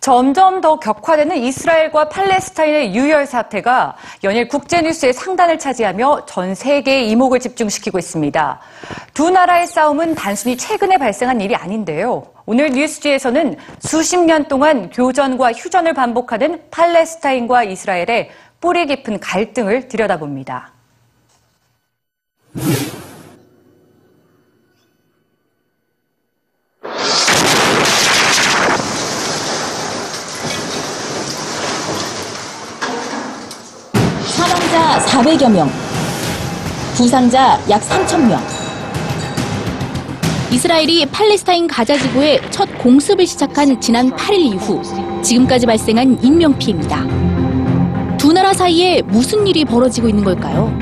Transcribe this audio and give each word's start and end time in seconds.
점점 0.00 0.62
더 0.62 0.80
격화되는 0.80 1.36
이스라엘과 1.36 2.08
팔레스타인의 2.08 2.94
유혈 2.96 3.26
사태가 3.26 3.96
연일 4.24 4.48
국제뉴스의 4.48 5.12
상단을 5.12 5.58
차지하며 5.58 6.24
전 6.24 6.54
세계의 6.54 7.10
이목을 7.10 7.38
집중시키고 7.38 7.98
있습니다. 7.98 8.60
두 9.12 9.30
나라의 9.30 9.66
싸움은 9.66 10.14
단순히 10.14 10.56
최근에 10.56 10.96
발생한 10.96 11.40
일이 11.42 11.54
아닌데요. 11.54 12.24
오늘 12.46 12.70
뉴스지에서는 12.70 13.56
수십 13.80 14.18
년 14.18 14.48
동안 14.48 14.88
교전과 14.90 15.52
휴전을 15.52 15.92
반복하는 15.92 16.62
팔레스타인과 16.70 17.64
이스라엘의 17.64 18.30
뿌리 18.60 18.86
깊은 18.86 19.20
갈등을 19.20 19.88
들여다봅니다. 19.88 20.72
사망자 34.26 34.98
400여 35.06 35.50
명, 35.50 35.70
부상자 36.94 37.58
약 37.70 37.80
3천 37.80 38.28
명. 38.28 38.40
이스라엘이 40.52 41.06
팔레스타인 41.06 41.66
가자 41.66 41.96
지구에 41.96 42.40
첫 42.50 42.68
공습을 42.78 43.26
시작한 43.26 43.80
지난 43.80 44.10
8일 44.10 44.54
이후 44.54 44.82
지금까지 45.22 45.64
발생한 45.64 46.22
인명 46.22 46.58
피해입니다. 46.58 47.29
두 48.50 48.52
나라 48.52 48.64
사이에 48.64 49.00
무슨 49.02 49.46
일이 49.46 49.64
벌어지고 49.64 50.08
있는 50.08 50.24
걸까요? 50.24 50.76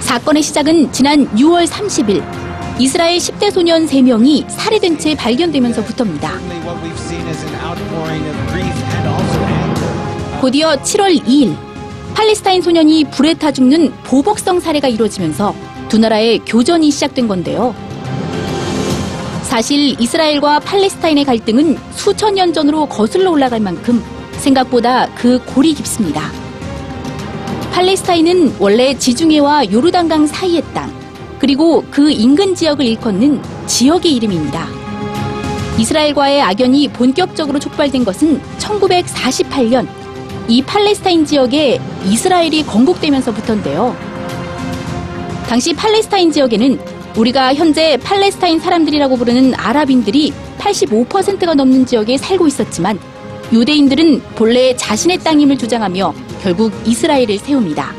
사건의 0.00 0.42
시작은 0.42 0.92
지난 0.92 1.26
6월 1.34 1.66
30일 1.66 2.22
이스라엘 2.78 3.16
10대 3.16 3.50
소년 3.50 3.86
3명이 3.86 4.50
살해된 4.50 4.98
채 4.98 5.14
발견되면서부터입니다. 5.14 6.32
곧이어 10.42 10.76
7월 10.82 11.24
2일 11.24 11.56
팔레스타인 12.14 12.60
소년이 12.60 13.04
불에 13.04 13.32
타 13.32 13.50
죽는 13.50 13.94
보복성 14.04 14.60
살해가 14.60 14.88
이루어지면서 14.88 15.54
두 15.88 15.96
나라의 15.96 16.40
교전이 16.40 16.90
시작된 16.90 17.28
건데요. 17.28 17.74
사실 19.42 19.98
이스라엘과 19.98 20.60
팔레스타인의 20.60 21.24
갈등은 21.24 21.78
수천 21.92 22.34
년 22.34 22.52
전으로 22.52 22.84
거슬러 22.84 23.30
올라갈 23.30 23.60
만큼 23.60 24.04
생각보다 24.40 25.08
그 25.14 25.42
골이 25.44 25.74
깊습니다. 25.74 26.22
팔레스타인은 27.72 28.56
원래 28.58 28.96
지중해와 28.96 29.70
요르단강 29.70 30.26
사이의 30.26 30.62
땅, 30.74 30.92
그리고 31.38 31.84
그 31.90 32.10
인근 32.10 32.54
지역을 32.54 32.84
일컫는 32.84 33.40
지역의 33.66 34.14
이름입니다. 34.16 34.66
이스라엘과의 35.78 36.42
악연이 36.42 36.88
본격적으로 36.88 37.58
촉발된 37.58 38.04
것은 38.04 38.40
1948년 38.58 39.88
이 40.48 40.60
팔레스타인 40.62 41.24
지역에 41.24 41.80
이스라엘이 42.04 42.64
건국되면서부터인데요. 42.64 43.96
당시 45.48 45.72
팔레스타인 45.72 46.30
지역에는 46.30 46.78
우리가 47.16 47.54
현재 47.54 47.96
팔레스타인 47.96 48.60
사람들이라고 48.60 49.16
부르는 49.16 49.54
아랍인들이 49.54 50.32
85%가 50.58 51.54
넘는 51.54 51.86
지역에 51.86 52.18
살고 52.18 52.46
있었지만 52.46 52.98
유대인들은 53.52 54.20
본래 54.36 54.74
자신의 54.76 55.18
땅임을 55.18 55.58
주장하며 55.58 56.14
결국 56.42 56.72
이스라엘을 56.86 57.38
세웁니다. 57.38 57.92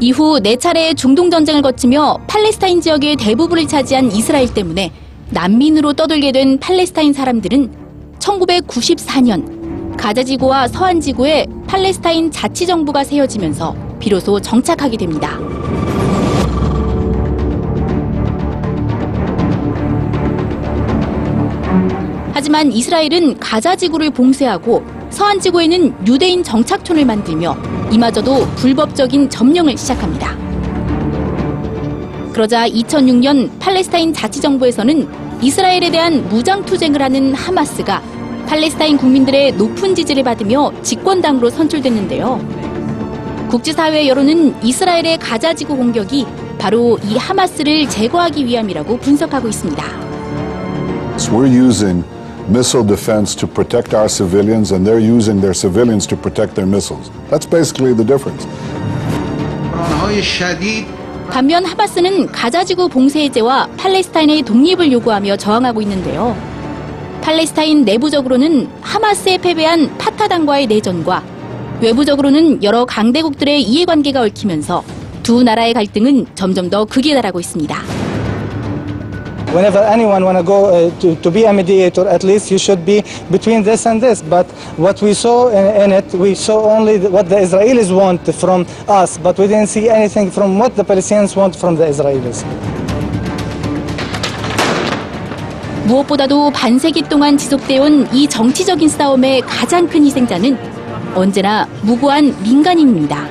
이후 0.00 0.40
네 0.40 0.56
차례의 0.56 0.94
중동 0.96 1.30
전쟁을 1.30 1.62
거치며 1.62 2.18
팔레스타인 2.26 2.80
지역의 2.80 3.16
대부분을 3.16 3.68
차지한 3.68 4.10
이스라엘 4.10 4.52
때문에 4.52 4.90
난민으로 5.30 5.92
떠들게 5.92 6.32
된 6.32 6.58
팔레스타인 6.58 7.12
사람들은 7.12 7.72
1994년 8.18 9.96
가자지구와 9.96 10.68
서한지구에 10.68 11.46
팔레스타인 11.66 12.30
자치정부가 12.30 13.04
세워지면서 13.04 13.76
비로소 14.00 14.40
정착하게 14.40 14.96
됩니다. 14.96 15.38
하지만 22.42 22.72
이스라엘은 22.72 23.38
가자 23.38 23.76
지구를 23.76 24.10
봉쇄하고 24.10 24.82
서한 25.10 25.38
지구에는 25.38 26.08
유대인 26.08 26.42
정착촌을 26.42 27.04
만들며 27.04 27.56
이마저도 27.92 28.48
불법적인 28.56 29.30
점령을 29.30 29.78
시작합니다. 29.78 30.36
그러자 32.32 32.68
2006년 32.68 33.48
팔레스타인 33.60 34.12
자치정부에서는 34.12 35.08
이스라엘에 35.40 35.92
대한 35.92 36.28
무장투쟁을 36.30 37.00
하는 37.00 37.32
하마스가 37.32 38.02
팔레스타인 38.48 38.96
국민들의 38.96 39.52
높은 39.52 39.94
지지를 39.94 40.24
받으며 40.24 40.72
집권당으로 40.82 41.48
선출됐는데요. 41.48 43.46
국제사회 43.50 44.08
여론은 44.08 44.64
이스라엘의 44.64 45.18
가자 45.18 45.54
지구 45.54 45.76
공격이 45.76 46.26
바로 46.58 46.98
이 47.04 47.16
하마스를 47.16 47.88
제거하기 47.88 48.44
위함이라고 48.46 48.96
분석하고 48.96 49.46
있습니다. 49.46 49.84
Using 51.30 52.04
missile 52.48 52.84
defense 52.84 53.34
to 53.36 53.46
protect 53.46 53.94
our 53.94 54.08
civilians, 54.08 54.72
and 54.72 54.86
they're 54.86 54.98
using 54.98 55.40
their 55.40 55.54
civilians 55.54 56.06
to 56.06 56.16
protect 56.16 56.54
their 56.54 56.66
missiles. 56.66 57.10
That's 57.30 57.46
basically 57.46 57.94
the 57.94 58.04
difference. 58.04 58.46
반면 61.30 61.64
하마스는 61.64 62.26
가자지구 62.26 62.88
봉쇄 62.88 63.22
해제와 63.24 63.68
팔레스타인의 63.78 64.42
독립을 64.42 64.92
요구하며 64.92 65.36
저항하고 65.36 65.80
있는데요. 65.82 66.36
팔레스타인 67.22 67.84
내부적으로는 67.84 68.68
하마스에 68.82 69.38
패배한 69.38 69.96
파타당과의 69.96 70.66
내전과 70.66 71.22
외부적으로는 71.80 72.62
여러 72.62 72.84
강대국들의 72.84 73.62
이해관계가 73.62 74.20
얽히면서 74.20 74.84
두 75.22 75.42
나라의 75.42 75.72
갈등은 75.72 76.26
점점 76.34 76.68
더 76.68 76.84
극에 76.84 77.14
달하고 77.14 77.40
있습니다. 77.40 78.01
Whenever 79.52 79.80
anyone 79.80 80.24
want 80.24 80.38
to 80.38 80.42
go 80.44 80.64
uh, 80.66 81.00
to, 81.00 81.14
to 81.16 81.30
be 81.30 81.44
a 81.44 81.52
mediator, 81.52 82.08
at 82.08 82.24
least 82.24 82.50
you 82.50 82.56
should 82.56 82.86
be 82.86 83.04
between 83.30 83.62
this 83.62 83.84
and 83.86 84.02
this. 84.02 84.22
But 84.22 84.46
what 84.78 85.02
we 85.02 85.12
saw 85.12 85.48
in, 85.48 85.82
in 85.82 85.92
it, 85.92 86.12
we 86.14 86.34
saw 86.34 86.64
only 86.74 86.98
what 86.98 87.28
the 87.28 87.36
Israelis 87.36 87.94
want 87.94 88.24
from 88.34 88.66
us, 88.88 89.18
but 89.18 89.38
we 89.38 89.46
didn't 89.48 89.68
see 89.68 89.90
anything 89.90 90.30
from 90.30 90.58
what 90.58 90.74
the 90.74 90.84
Palestinians 90.84 91.36
want 91.36 91.54
from 91.54 91.76
the 91.76 91.84
Israelis. 91.84 92.44
무엇보다도 95.84 96.50
반세기 96.52 97.02
동안 97.02 97.36
지속돼 97.36 97.78
온 97.78 98.08
이 98.12 98.26
정치적인 98.28 98.88
싸움의 98.88 99.42
가장 99.42 99.86
큰 99.86 100.04
희생자는 100.04 100.56
언제나 101.14 101.66
무고한 101.82 102.34
민간인입니다. 102.42 103.26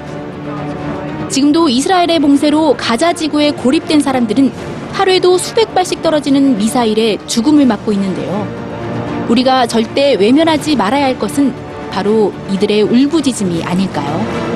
지금도 1.30 1.70
이스라엘의 1.70 2.20
봉쇄로 2.20 2.76
가자 2.78 3.14
지구에 3.14 3.52
고립된 3.52 4.02
사람들은 4.02 4.52
하루에도 5.02 5.36
수백 5.40 5.74
발씩 5.74 6.04
떨어지는 6.04 6.60
미사일에 6.60 7.18
죽음을 7.26 7.66
맞고 7.66 7.92
있는데요. 7.94 8.48
우리가 9.30 9.66
절대 9.66 10.14
외면하지 10.14 10.76
말아야 10.76 11.06
할 11.06 11.18
것은 11.18 11.56
바로 11.90 12.32
이들의 12.52 12.84
울부짖음이 12.84 13.64
아닐까요? 13.64 14.51